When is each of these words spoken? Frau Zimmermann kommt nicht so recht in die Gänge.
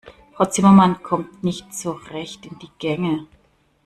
Frau 0.33 0.45
Zimmermann 0.47 1.03
kommt 1.03 1.43
nicht 1.43 1.71
so 1.75 1.91
recht 1.91 2.47
in 2.47 2.57
die 2.57 2.71
Gänge. 2.79 3.27